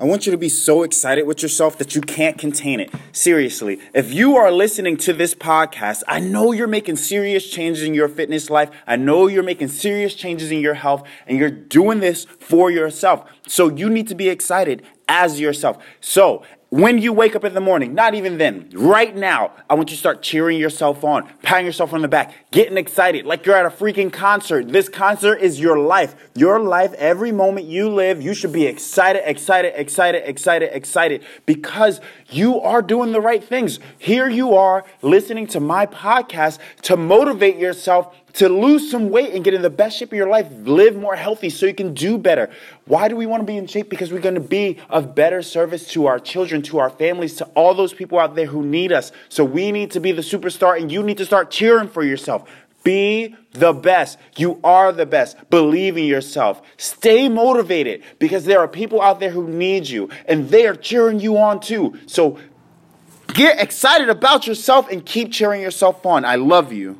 I 0.00 0.04
want 0.04 0.26
you 0.26 0.30
to 0.30 0.38
be 0.38 0.48
so 0.48 0.84
excited 0.84 1.26
with 1.26 1.42
yourself 1.42 1.76
that 1.78 1.96
you 1.96 2.00
can't 2.00 2.38
contain 2.38 2.78
it. 2.78 2.94
Seriously, 3.10 3.80
if 3.92 4.12
you 4.12 4.36
are 4.36 4.52
listening 4.52 4.96
to 4.98 5.12
this 5.12 5.34
podcast, 5.34 6.04
I 6.06 6.20
know 6.20 6.52
you're 6.52 6.68
making 6.68 6.94
serious 6.94 7.50
changes 7.50 7.82
in 7.82 7.94
your 7.94 8.08
fitness 8.08 8.48
life. 8.48 8.70
I 8.86 8.94
know 8.94 9.26
you're 9.26 9.42
making 9.42 9.68
serious 9.68 10.14
changes 10.14 10.52
in 10.52 10.60
your 10.60 10.74
health, 10.74 11.02
and 11.26 11.36
you're 11.36 11.50
doing 11.50 11.98
this 11.98 12.26
for 12.38 12.70
yourself. 12.70 13.28
So 13.48 13.70
you 13.70 13.90
need 13.90 14.06
to 14.06 14.14
be 14.14 14.28
excited 14.28 14.84
as 15.08 15.40
yourself. 15.40 15.82
So 16.00 16.44
when 16.70 16.98
you 16.98 17.14
wake 17.14 17.34
up 17.34 17.44
in 17.44 17.54
the 17.54 17.62
morning, 17.62 17.94
not 17.94 18.14
even 18.14 18.36
then, 18.36 18.68
right 18.74 19.16
now, 19.16 19.52
I 19.70 19.74
want 19.74 19.88
you 19.88 19.96
to 19.96 20.00
start 20.00 20.22
cheering 20.22 20.60
yourself 20.60 21.02
on, 21.02 21.26
patting 21.40 21.64
yourself 21.64 21.94
on 21.94 22.02
the 22.02 22.08
back, 22.08 22.34
getting 22.50 22.76
excited 22.76 23.24
like 23.24 23.46
you're 23.46 23.56
at 23.56 23.64
a 23.64 23.70
freaking 23.70 24.12
concert. 24.12 24.68
This 24.68 24.86
concert 24.86 25.36
is 25.36 25.58
your 25.58 25.78
life. 25.78 26.14
Your 26.34 26.60
life, 26.60 26.92
every 26.94 27.32
moment 27.32 27.66
you 27.66 27.88
live, 27.88 28.20
you 28.20 28.34
should 28.34 28.52
be 28.52 28.66
excited, 28.66 29.22
excited, 29.24 29.80
excited, 29.80 30.28
excited, 30.28 30.68
excited 30.74 31.24
because 31.46 32.02
you 32.28 32.60
are 32.60 32.82
doing 32.82 33.12
the 33.12 33.20
right 33.20 33.42
things. 33.42 33.78
Here 33.96 34.28
you 34.28 34.54
are 34.54 34.84
listening 35.00 35.46
to 35.48 35.60
my 35.60 35.86
podcast 35.86 36.58
to 36.82 36.98
motivate 36.98 37.56
yourself 37.56 38.14
to 38.34 38.48
lose 38.48 38.88
some 38.88 39.10
weight 39.10 39.34
and 39.34 39.42
get 39.42 39.52
in 39.52 39.62
the 39.62 39.70
best 39.70 39.98
shape 39.98 40.12
of 40.12 40.16
your 40.16 40.28
life, 40.28 40.46
live 40.62 40.94
more 40.94 41.16
healthy 41.16 41.50
so 41.50 41.66
you 41.66 41.74
can 41.74 41.92
do 41.92 42.16
better. 42.18 42.48
Why 42.84 43.08
do 43.08 43.16
we 43.16 43.26
want 43.26 43.40
to 43.40 43.44
be 43.44 43.56
in 43.56 43.66
shape? 43.66 43.90
Because 43.90 44.12
we're 44.12 44.20
going 44.20 44.36
to 44.36 44.40
be 44.40 44.78
of 44.98 45.14
better 45.14 45.42
service 45.42 45.86
to 45.92 46.06
our 46.06 46.18
children, 46.18 46.60
to 46.60 46.78
our 46.78 46.90
families, 46.90 47.36
to 47.36 47.44
all 47.54 47.72
those 47.72 47.94
people 47.94 48.18
out 48.18 48.34
there 48.34 48.46
who 48.46 48.64
need 48.64 48.90
us. 48.90 49.12
So 49.28 49.44
we 49.44 49.70
need 49.70 49.92
to 49.92 50.00
be 50.00 50.10
the 50.10 50.22
superstar 50.22 50.76
and 50.76 50.90
you 50.90 51.04
need 51.04 51.18
to 51.18 51.24
start 51.24 51.52
cheering 51.52 51.88
for 51.88 52.02
yourself. 52.02 52.50
Be 52.82 53.36
the 53.52 53.72
best. 53.72 54.18
You 54.36 54.58
are 54.64 54.90
the 54.90 55.06
best. 55.06 55.36
Believe 55.50 55.96
in 55.96 56.04
yourself. 56.04 56.62
Stay 56.78 57.28
motivated 57.28 58.02
because 58.18 58.44
there 58.44 58.58
are 58.58 58.66
people 58.66 59.00
out 59.00 59.20
there 59.20 59.30
who 59.30 59.46
need 59.46 59.88
you 59.88 60.10
and 60.26 60.48
they 60.48 60.66
are 60.66 60.74
cheering 60.74 61.20
you 61.20 61.38
on 61.38 61.60
too. 61.60 61.96
So 62.06 62.38
get 63.34 63.60
excited 63.60 64.08
about 64.08 64.48
yourself 64.48 64.90
and 64.90 65.06
keep 65.06 65.30
cheering 65.30 65.62
yourself 65.62 66.04
on. 66.04 66.24
I 66.24 66.34
love 66.34 66.72
you. 66.72 66.98